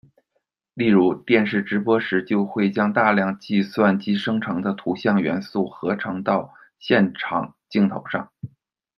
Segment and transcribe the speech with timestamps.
[0.73, 8.31] 例如，电视直播时就会将大量计算机生成的图像元素合成到现场镜头上。